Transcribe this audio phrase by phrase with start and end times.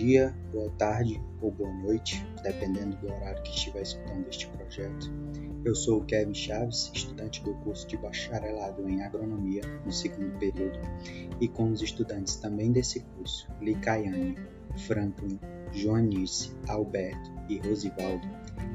[0.00, 5.12] dia, boa tarde ou boa noite, dependendo do horário que estiver escutando este projeto.
[5.62, 10.78] Eu sou o Kevin Chaves, estudante do curso de bacharelado em agronomia no segundo período,
[11.38, 14.38] e com os estudantes também desse curso, Licaiane,
[14.86, 15.38] Franklin,
[15.70, 18.26] Joanice, Alberto e Rosivaldo,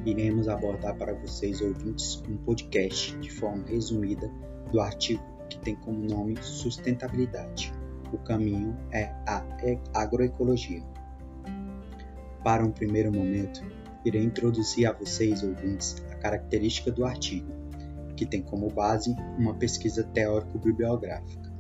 [0.05, 4.32] iremos abordar para vocês ouvintes um podcast de forma resumida
[4.71, 7.73] do artigo que tem como nome Sustentabilidade
[8.14, 9.44] o caminho é a
[9.94, 10.84] agroecologia.
[12.45, 13.66] Para um primeiro momento,
[14.05, 17.52] irei introduzir a vocês, ouvintes, a característica do artigo,
[18.16, 21.52] que tem como base uma pesquisa teórico-bibliográfica,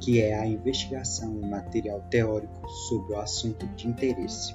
[0.00, 4.52] que é a investigação em material teórico sobre o assunto de interesse.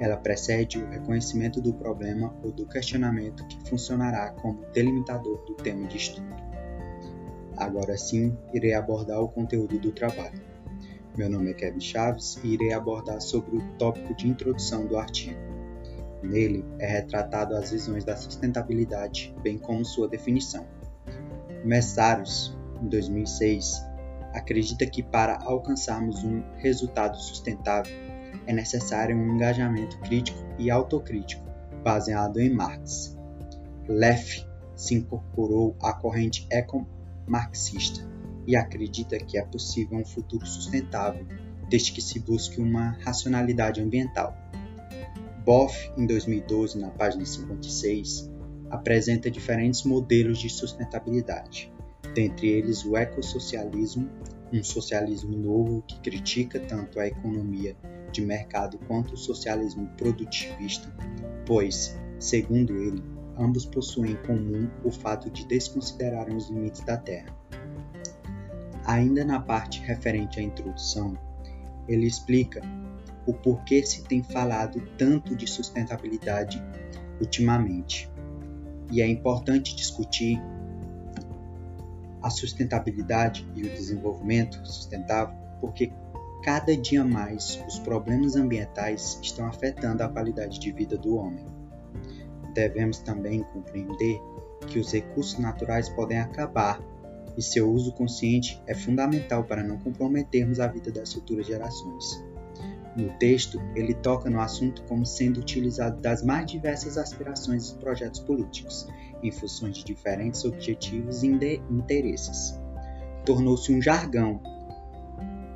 [0.00, 5.86] Ela precede o reconhecimento do problema ou do questionamento que funcionará como delimitador do tema
[5.86, 6.34] de estudo.
[7.56, 10.42] Agora sim, irei abordar o conteúdo do trabalho.
[11.18, 15.36] Meu nome é Kevin Chaves e irei abordar sobre o tópico de introdução do artigo.
[16.22, 20.64] Nele é retratado as visões da sustentabilidade, bem como sua definição.
[21.64, 23.84] Messaros, em 2006,
[24.32, 27.92] acredita que para alcançarmos um resultado sustentável
[28.46, 31.44] é necessário um engajamento crítico e autocrítico
[31.82, 33.18] baseado em Marx.
[33.88, 34.46] Leff
[34.76, 36.86] se incorporou à corrente econ
[37.26, 38.06] marxista
[38.48, 41.26] e acredita que é possível um futuro sustentável
[41.68, 44.34] desde que se busque uma racionalidade ambiental.
[45.44, 48.30] Boff, em 2012, na página 56,
[48.70, 51.70] apresenta diferentes modelos de sustentabilidade,
[52.14, 54.08] dentre eles o ecossocialismo,
[54.50, 57.76] um socialismo novo que critica tanto a economia
[58.10, 60.90] de mercado quanto o socialismo produtivista,
[61.44, 63.02] pois, segundo ele,
[63.36, 67.36] ambos possuem em comum o fato de desconsiderarem os limites da Terra.
[68.88, 71.16] Ainda na parte referente à introdução,
[71.86, 72.62] ele explica
[73.26, 76.62] o porquê se tem falado tanto de sustentabilidade
[77.20, 78.10] ultimamente.
[78.90, 80.40] E é importante discutir
[82.22, 85.92] a sustentabilidade e o desenvolvimento sustentável porque
[86.42, 91.44] cada dia mais os problemas ambientais estão afetando a qualidade de vida do homem
[92.58, 94.20] devemos também compreender
[94.66, 96.80] que os recursos naturais podem acabar
[97.38, 102.20] e seu uso consciente é fundamental para não comprometermos a vida das futuras gerações.
[102.96, 108.18] No texto, ele toca no assunto como sendo utilizado das mais diversas aspirações e projetos
[108.18, 108.88] políticos,
[109.22, 111.28] em função de diferentes objetivos e
[111.70, 112.58] interesses.
[113.24, 114.42] Tornou-se um jargão.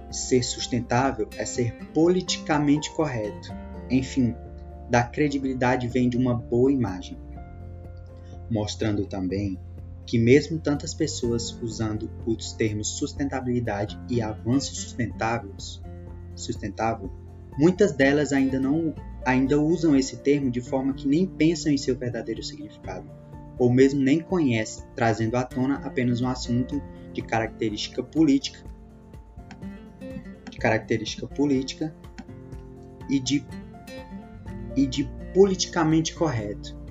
[0.08, 3.52] Ser sustentável é ser politicamente correto.
[3.90, 4.36] Enfim,
[4.88, 7.18] da credibilidade vem de uma boa imagem,
[8.48, 9.58] mostrando também
[10.06, 15.80] que mesmo tantas pessoas usando os termos sustentabilidade e avanços sustentáveis,
[16.34, 17.10] sustentável,
[17.58, 21.96] muitas delas ainda não ainda usam esse termo de forma que nem pensam em seu
[21.96, 23.08] verdadeiro significado,
[23.56, 28.58] ou mesmo nem conhecem, trazendo à tona apenas um assunto de característica política,
[30.50, 31.94] de característica política
[33.08, 33.44] e de
[34.74, 36.81] e de politicamente correto.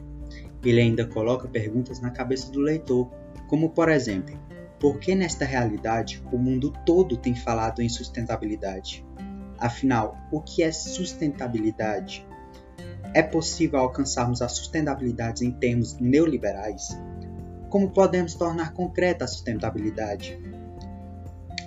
[0.64, 3.10] Ele ainda coloca perguntas na cabeça do leitor,
[3.48, 4.38] como por exemplo:
[4.80, 9.06] por que nesta realidade o mundo todo tem falado em sustentabilidade?
[9.58, 12.26] Afinal, o que é sustentabilidade?
[13.14, 16.98] É possível alcançarmos a sustentabilidade em termos neoliberais?
[17.70, 20.40] Como podemos tornar concreta a sustentabilidade?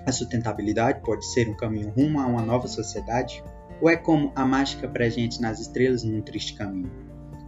[0.06, 3.44] A sustentabilidade pode ser um caminho rumo a uma nova sociedade?
[3.81, 7.03] Ou é como a mágica presente nas estrelas num triste caminho?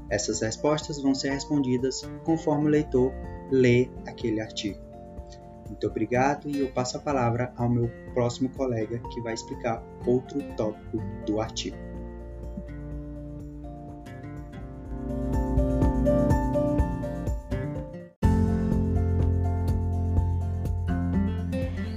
[0.08, 3.12] Essas respostas vão ser respondidas conforme o leitor
[3.50, 4.78] lê aquele artigo.
[5.68, 10.40] Muito obrigado e eu passo a palavra ao meu próximo colega que vai explicar outro
[10.56, 11.76] tópico do artigo.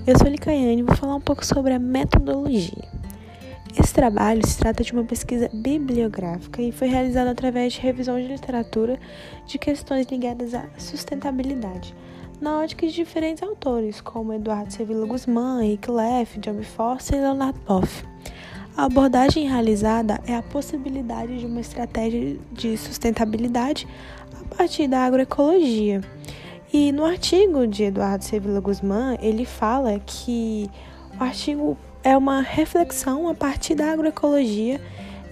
[0.07, 2.98] Eu sou Licaiane e vou falar um pouco sobre a metodologia.
[3.81, 8.27] Esse trabalho se trata de uma pesquisa bibliográfica e foi realizado através de revisão de
[8.27, 8.99] literatura
[9.45, 11.95] de questões ligadas à sustentabilidade,
[12.41, 17.57] na ótica de diferentes autores, como Eduardo Sevilla Guzmán, Rick Leff, John Force e Leonard
[17.65, 18.03] Boff.
[18.75, 23.87] A abordagem realizada é a possibilidade de uma estratégia de sustentabilidade
[24.41, 26.01] a partir da agroecologia.
[26.71, 30.69] E no artigo de Eduardo Sevilla Guzmán, ele fala que
[31.17, 34.79] o artigo é uma reflexão a partir da agroecologia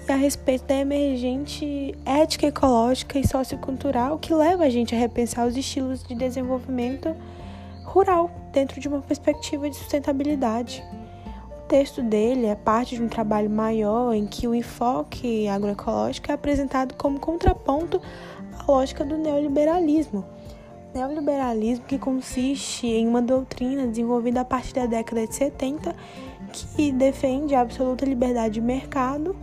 [0.08, 5.48] e a respeito da emergente ética ecológica e sociocultural que leva a gente a repensar
[5.48, 7.16] os estilos de desenvolvimento
[7.86, 10.84] rural dentro de uma perspectiva de sustentabilidade.
[11.52, 16.36] O texto dele é parte de um trabalho maior em que o enfoque agroecológico é
[16.36, 18.02] apresentado como contraponto
[18.60, 20.26] à lógica do neoliberalismo.
[20.94, 25.96] Neoliberalismo que consiste em uma doutrina desenvolvida a partir da década de 70
[26.54, 29.36] que defende a absoluta liberdade de mercado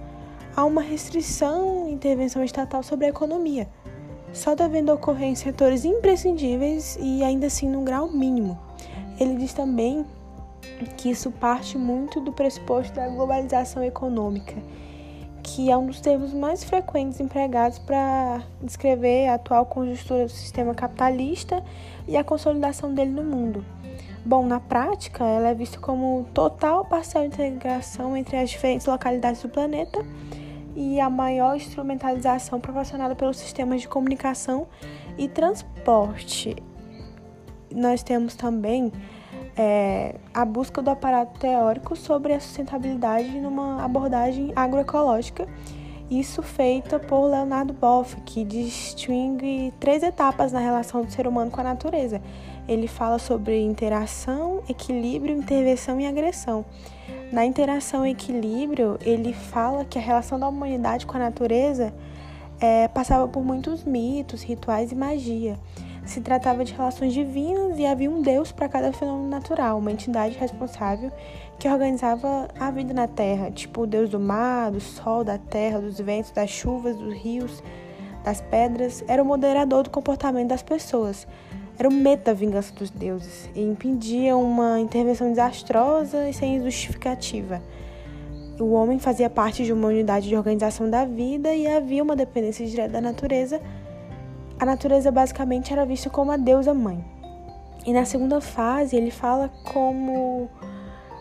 [0.56, 3.68] a uma restrição e intervenção estatal sobre a economia,
[4.32, 8.58] só devendo ocorrer em setores imprescindíveis e ainda assim num grau mínimo.
[9.18, 10.04] Ele diz também
[10.96, 14.54] que isso parte muito do pressuposto da globalização econômica,
[15.44, 20.75] que é um dos termos mais frequentes empregados para descrever a atual conjuntura do sistema
[20.75, 21.62] capitalista
[22.08, 23.64] e a consolidação dele no mundo.
[24.25, 29.50] Bom, na prática, ela é vista como total parcial integração entre as diferentes localidades do
[29.50, 30.02] planeta
[30.75, 34.67] e a maior instrumentalização proporcionada pelos sistemas de comunicação
[35.19, 36.56] e transporte.
[37.70, 38.91] Nós temos também
[39.56, 45.46] é, a busca do aparato teórico sobre a sustentabilidade numa abordagem agroecológica,
[46.10, 51.60] isso feita por Leonardo Boff, que distingue três etapas na relação do ser humano com
[51.60, 52.20] a natureza.
[52.68, 56.64] Ele fala sobre interação, equilíbrio, intervenção e agressão.
[57.32, 61.92] Na interação e equilíbrio, ele fala que a relação da humanidade com a natureza
[62.60, 65.58] é, passava por muitos mitos, rituais e magia.
[66.04, 70.36] Se tratava de relações divinas e havia um Deus para cada fenômeno natural, uma entidade
[70.36, 71.10] responsável
[71.58, 75.80] que organizava a vida na Terra, tipo o Deus do mar, do sol, da terra,
[75.80, 77.62] dos ventos, das chuvas, dos rios,
[78.22, 79.02] das pedras.
[79.08, 81.26] Era o moderador do comportamento das pessoas.
[81.78, 87.60] Era o medo da vingança dos deuses e impedia uma intervenção desastrosa e sem justificativa.
[88.60, 92.64] O homem fazia parte de uma unidade de organização da vida e havia uma dependência
[92.64, 93.60] direta da natureza
[94.58, 97.04] a natureza basicamente era vista como a deusa mãe.
[97.86, 100.48] E na segunda fase, ele fala como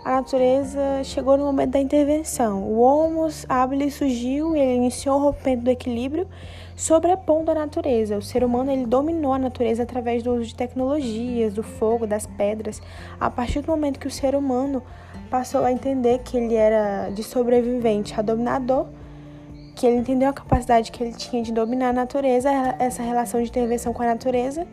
[0.06, 2.63] a natureza chegou no momento da intervenção.
[2.63, 6.27] O Homo habilis surgiu ele iniciou o rompimento do equilíbrio,
[6.75, 8.18] sobrepondo a natureza.
[8.18, 12.25] O ser humano ele dominou a natureza através do uso de tecnologias, do fogo, das
[12.25, 12.81] pedras.
[13.19, 14.83] A partir do momento que o ser humano
[15.29, 18.88] passou a entender que ele era de sobrevivente a dominador,
[19.75, 22.50] que ele entendeu a capacidade que ele tinha de dominar a natureza,
[22.80, 24.68] essa relação de intervenção com a natureza,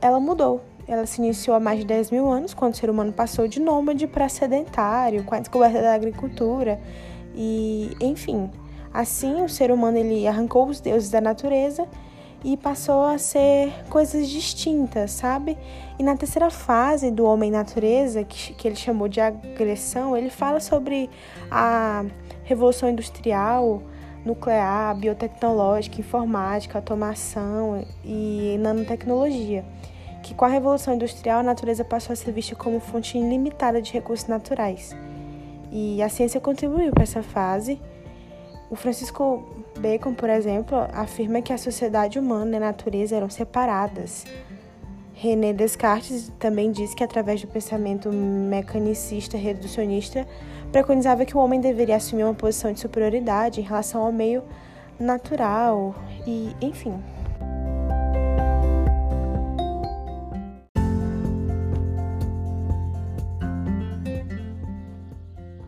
[0.00, 0.62] ela mudou.
[0.88, 3.60] Ela se iniciou há mais de 10 mil anos, quando o ser humano passou de
[3.60, 6.80] nômade para sedentário, com a descoberta da agricultura
[7.36, 8.50] e, enfim,
[8.92, 11.86] assim o ser humano ele arrancou os deuses da natureza
[12.42, 15.58] e passou a ser coisas distintas, sabe?
[15.98, 21.10] E na terceira fase do homem-natureza, que, que ele chamou de agressão, ele fala sobre
[21.50, 22.04] a
[22.44, 23.82] revolução industrial,
[24.26, 29.64] nuclear, biotecnológica, informática, automação e nanotecnologia,
[30.22, 33.92] que com a Revolução Industrial a natureza passou a ser vista como fonte ilimitada de
[33.92, 34.94] recursos naturais.
[35.70, 37.80] E a ciência contribuiu para essa fase.
[38.68, 39.44] O Francisco
[39.78, 44.24] Bacon, por exemplo, afirma que a sociedade humana e a natureza eram separadas.
[45.14, 50.26] René Descartes também diz que através do pensamento mecanicista reducionista
[50.76, 54.42] preconizava que o homem deveria assumir uma posição de superioridade em relação ao meio
[55.00, 55.94] natural
[56.26, 57.02] e, enfim.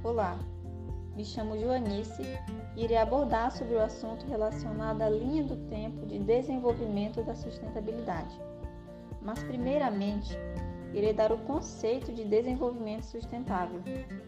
[0.05, 0.38] Olá,
[1.17, 2.23] me chamo Joanice
[2.77, 8.38] e irei abordar sobre o assunto relacionado à linha do tempo de desenvolvimento da sustentabilidade.
[9.23, 10.37] Mas, primeiramente,
[10.92, 13.80] irei dar o conceito de desenvolvimento sustentável,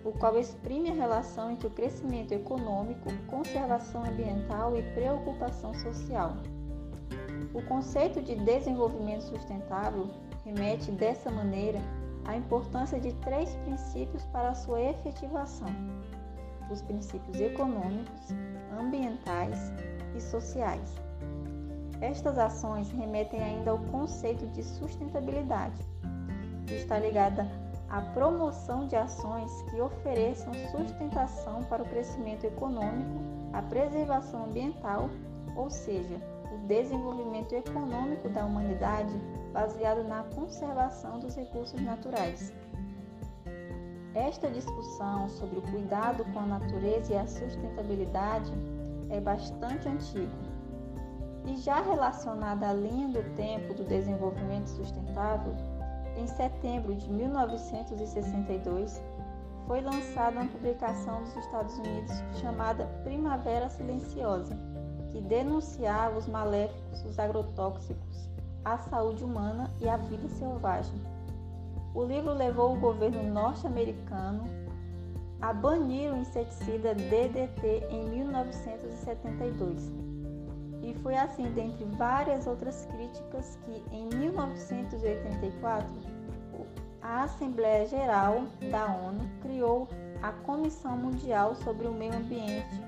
[0.05, 6.37] o qual exprime a relação entre o crescimento econômico, conservação ambiental e preocupação social.
[7.55, 10.09] O conceito de desenvolvimento sustentável
[10.45, 11.81] remete dessa maneira
[12.25, 15.69] à importância de três princípios para a sua efetivação:
[16.71, 18.31] os princípios econômicos,
[18.79, 19.73] ambientais
[20.17, 20.95] e sociais.
[22.01, 25.83] Estas ações remetem ainda ao conceito de sustentabilidade,
[26.75, 27.47] está ligada
[27.89, 33.21] à promoção de ações que ofereçam sustentação para o crescimento econômico,
[33.53, 35.11] a preservação ambiental,
[35.57, 36.21] ou seja,
[36.55, 39.13] o desenvolvimento econômico da humanidade
[39.53, 42.53] baseado na conservação dos recursos naturais.
[44.15, 48.53] Esta discussão sobre o cuidado com a natureza e a sustentabilidade
[49.09, 50.51] é bastante antiga.
[51.47, 55.55] E já relacionada à linha do tempo do desenvolvimento sustentável,
[56.21, 59.03] em setembro de 1962,
[59.67, 64.59] foi lançada uma publicação dos Estados Unidos chamada Primavera Silenciosa,
[65.11, 68.29] que denunciava os maléficos dos agrotóxicos
[68.65, 71.01] à saúde humana e à vida selvagem.
[71.95, 74.45] O livro levou o governo norte-americano
[75.41, 80.10] a banir o inseticida DDT em 1972.
[80.83, 86.21] E foi assim, dentre várias outras críticas, que em 1984
[87.03, 89.87] a Assembleia Geral da ONU criou
[90.23, 92.83] a Comissão Mundial sobre o Meio Ambiente.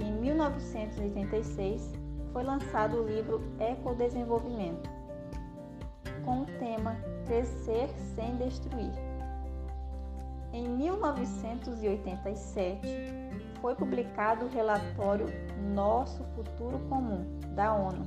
[0.00, 1.92] Em 1986
[2.32, 4.88] foi lançado o livro Ecodesenvolvimento,
[6.24, 8.92] com o tema Crescer sem Destruir.
[10.52, 13.25] Em 1987,
[13.60, 15.26] foi publicado o relatório
[15.74, 18.04] Nosso Futuro Comum, da ONU,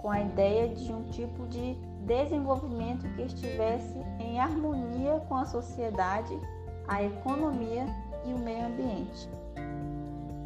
[0.00, 1.74] com a ideia de um tipo de
[2.06, 6.36] desenvolvimento que estivesse em harmonia com a sociedade,
[6.88, 7.86] a economia
[8.24, 9.28] e o meio ambiente.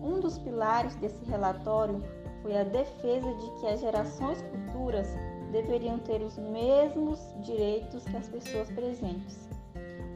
[0.03, 2.03] Um dos pilares desse relatório
[2.43, 5.09] foi a defesa de que as gerações futuras
[5.51, 9.49] deveriam ter os mesmos direitos que as pessoas presentes.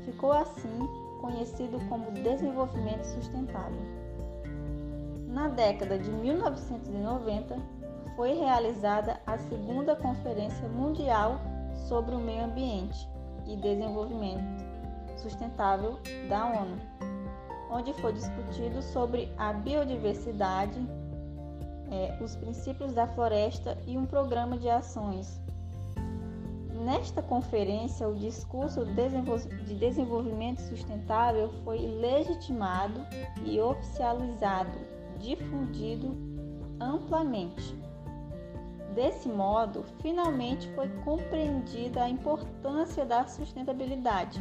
[0.04, 0.78] Ficou assim
[1.20, 4.00] conhecido como desenvolvimento sustentável.
[5.30, 7.56] Na década de 1990,
[8.16, 11.40] foi realizada a segunda Conferência Mundial
[11.88, 13.08] sobre o Meio Ambiente
[13.46, 14.68] e Desenvolvimento
[15.16, 16.76] Sustentável da ONU,
[17.70, 20.80] onde foi discutido sobre a biodiversidade,
[21.92, 25.40] é, os princípios da floresta e um programa de ações.
[26.84, 33.00] Nesta conferência, o discurso de desenvolvimento sustentável foi legitimado
[33.44, 36.16] e oficializado, difundido
[36.80, 37.78] amplamente.
[38.94, 44.40] Desse modo, finalmente foi compreendida a importância da sustentabilidade.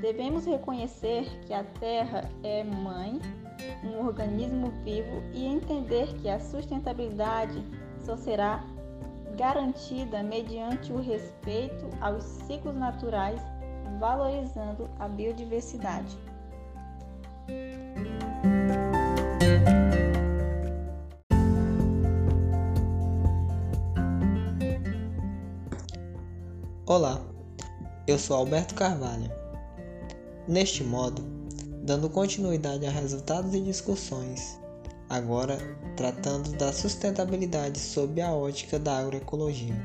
[0.00, 3.18] Devemos reconhecer que a Terra é mãe,
[3.82, 7.62] um organismo vivo e entender que a sustentabilidade
[8.04, 8.62] só será
[9.36, 13.40] garantida mediante o respeito aos ciclos naturais,
[13.98, 16.18] valorizando a biodiversidade.
[26.88, 27.20] Olá,
[28.06, 29.30] eu sou Alberto Carvalho.
[30.48, 31.20] Neste modo,
[31.82, 34.58] dando continuidade a resultados e discussões
[35.06, 35.58] agora
[35.98, 39.76] tratando da sustentabilidade sob a ótica da agroecologia.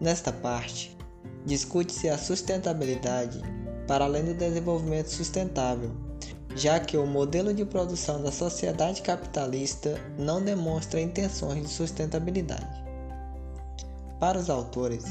[0.00, 0.96] Nesta parte,
[1.44, 3.42] discute-se a sustentabilidade
[3.86, 5.90] para além do desenvolvimento sustentável,
[6.54, 12.82] já que o modelo de produção da sociedade capitalista não demonstra intenções de sustentabilidade.
[14.18, 15.04] Para os autores,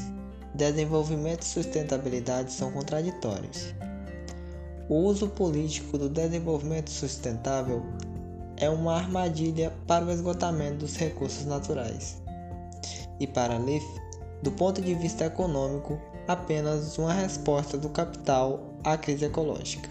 [0.56, 3.74] desenvolvimento e sustentabilidade são contraditórios.
[4.88, 7.82] O uso político do desenvolvimento sustentável
[8.56, 12.22] é uma armadilha para o esgotamento dos recursos naturais.
[13.20, 13.84] E para Leaf,
[14.42, 19.88] do ponto de vista econômico, apenas uma resposta do capital à crise ecológica.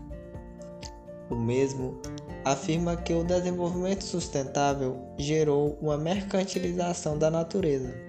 [1.29, 2.00] O mesmo
[2.43, 8.04] afirma que o desenvolvimento sustentável gerou uma mercantilização da natureza,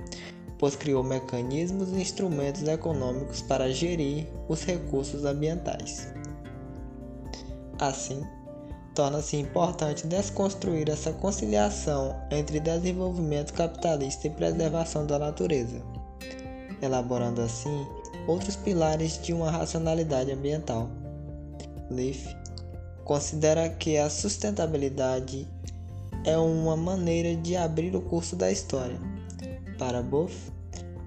[0.59, 6.09] pois criou mecanismos e instrumentos econômicos para gerir os recursos ambientais.
[7.79, 8.25] Assim,
[8.95, 15.83] torna-se importante desconstruir essa conciliação entre desenvolvimento capitalista e preservação da natureza,
[16.81, 17.87] elaborando assim
[18.27, 20.89] outros pilares de uma racionalidade ambiental.
[21.91, 22.35] Leaf
[23.05, 25.47] considera que a sustentabilidade
[26.25, 28.99] é uma maneira de abrir o curso da história.
[29.79, 30.35] Para Boff,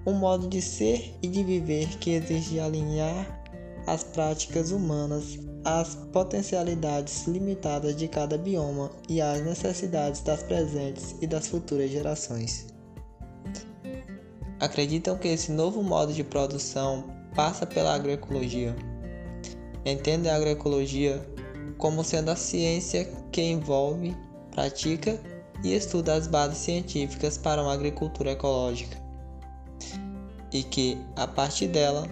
[0.06, 3.42] um modo de ser e de viver que exige alinhar
[3.86, 11.26] as práticas humanas as potencialidades limitadas de cada bioma e as necessidades das presentes e
[11.26, 12.66] das futuras gerações.
[14.58, 18.74] Acreditam que esse novo modo de produção passa pela agroecologia.
[19.84, 21.26] Entendem a agroecologia
[21.78, 24.14] como sendo a ciência que envolve,
[24.50, 25.18] pratica
[25.62, 28.96] e estuda as bases científicas para uma agricultura ecológica,
[30.52, 32.06] e que, a partir dela,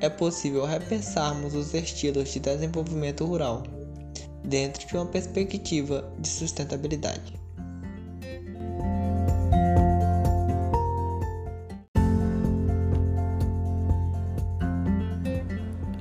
[0.00, 3.62] é possível repensarmos os estilos de desenvolvimento rural
[4.44, 7.38] dentro de uma perspectiva de sustentabilidade.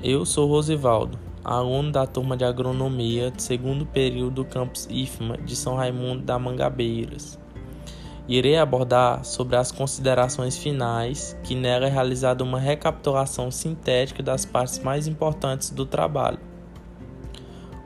[0.03, 5.56] Eu sou Rosivaldo, aluno da turma de agronomia de segundo período do campus IFMA de
[5.56, 7.39] São Raimundo da Mangabeiras.
[8.27, 14.80] Irei abordar sobre as considerações finais, que nela é realizada uma recapitulação sintética das partes
[14.80, 16.39] mais importantes do trabalho.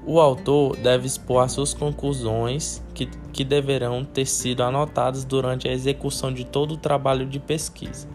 [0.03, 5.71] O autor deve expor as suas conclusões, que, que deverão ter sido anotadas durante a
[5.71, 8.07] execução de todo o trabalho de pesquisa.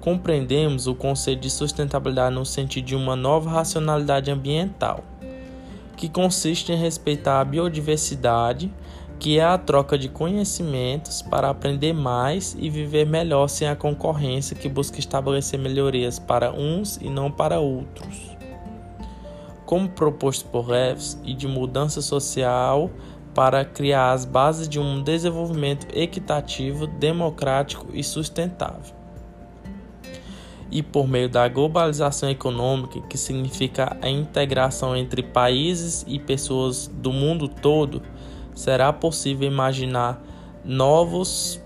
[0.00, 5.04] Compreendemos o conceito de sustentabilidade no sentido de uma nova racionalidade ambiental
[6.00, 8.72] que consiste em respeitar a biodiversidade,
[9.18, 14.56] que é a troca de conhecimentos para aprender mais e viver melhor sem a concorrência
[14.56, 18.34] que busca estabelecer melhorias para uns e não para outros.
[19.66, 22.90] Como proposto por Reves, e de mudança social
[23.34, 28.99] para criar as bases de um desenvolvimento equitativo, democrático e sustentável.
[30.70, 37.12] E por meio da globalização econômica, que significa a integração entre países e pessoas do
[37.12, 38.02] mundo todo,
[38.54, 40.22] será possível imaginar
[40.64, 41.60] novos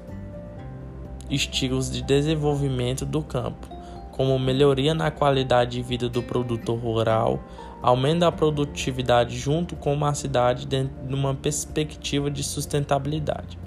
[1.31, 3.69] estilos de desenvolvimento do campo,
[4.13, 7.43] como melhoria na qualidade de vida do produtor rural,
[7.83, 13.59] aumento da produtividade junto com uma cidade dentro de uma perspectiva de sustentabilidade.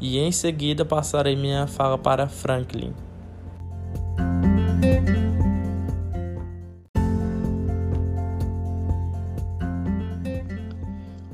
[0.00, 2.92] E em seguida passarei minha fala para Franklin.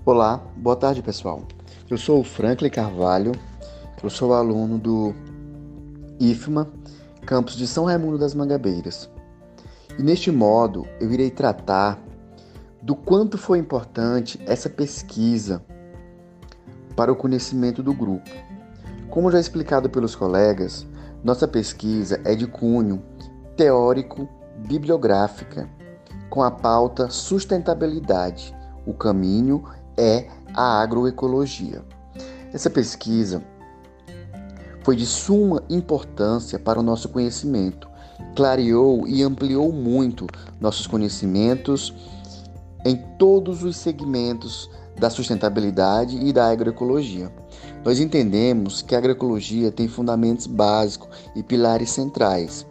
[0.05, 1.43] Olá, boa tarde pessoal.
[1.89, 3.33] Eu sou o Franklin Carvalho,
[4.03, 5.15] eu sou aluno do
[6.19, 6.67] IFMA,
[7.27, 9.11] campus de São Raimundo das Mangabeiras.
[9.99, 12.03] E neste modo eu irei tratar
[12.83, 15.63] do quanto foi importante essa pesquisa
[16.97, 18.31] para o conhecimento do grupo.
[19.11, 20.87] Como já explicado pelos colegas,
[21.23, 23.03] nossa pesquisa é de cunho
[23.59, 25.69] teórico-bibliográfica,
[26.31, 28.55] com a pauta sustentabilidade,
[28.87, 29.65] o caminho
[29.97, 31.83] é a agroecologia.
[32.55, 33.43] Essa pesquisa
[34.85, 37.89] foi de suma importância para o nosso conhecimento,
[38.37, 40.29] clareou e ampliou muito
[40.61, 41.93] nossos conhecimentos
[42.85, 47.33] em todos os segmentos da sustentabilidade e da agroecologia.
[47.85, 52.65] Nós entendemos que a agroecologia tem fundamentos básicos e pilares centrais,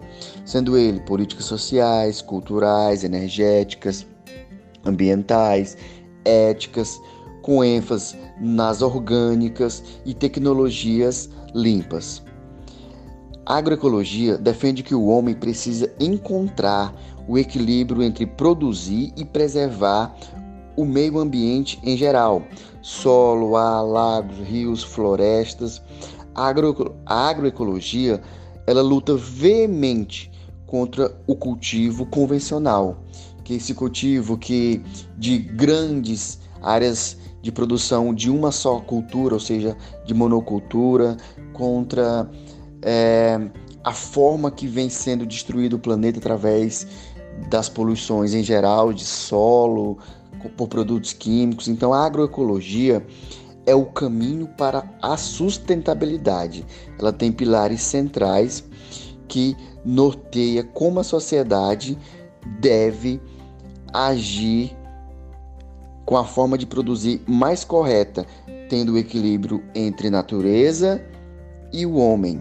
[0.45, 4.05] sendo ele políticas sociais, culturais, energéticas,
[4.85, 5.77] ambientais,
[6.25, 6.99] éticas,
[7.41, 12.21] com ênfase nas orgânicas e tecnologias limpas.
[13.45, 16.93] A agroecologia defende que o homem precisa encontrar
[17.27, 20.13] o equilíbrio entre produzir e preservar
[20.75, 22.43] o meio ambiente em geral,
[22.81, 25.81] solo, ar, lagos, rios, florestas.
[26.35, 28.21] A, agro, a agroecologia
[28.67, 30.29] ela luta veemente
[30.67, 33.03] contra o cultivo convencional,
[33.43, 34.81] que é esse cultivo que
[35.17, 41.15] de grandes áreas de produção de uma só cultura, ou seja, de monocultura,
[41.53, 42.29] contra
[42.81, 43.39] é,
[43.83, 46.85] a forma que vem sendo destruído o planeta através
[47.49, 49.97] das poluições em geral, de solo,
[50.57, 51.69] por produtos químicos.
[51.69, 53.05] Então, a agroecologia
[53.67, 56.65] é o caminho para a sustentabilidade.
[56.97, 58.63] Ela tem pilares centrais
[59.27, 61.97] que norteia como a sociedade
[62.59, 63.21] deve
[63.93, 64.75] agir
[66.05, 68.25] com a forma de produzir mais correta,
[68.69, 71.03] tendo o equilíbrio entre natureza
[71.73, 72.39] e o homem.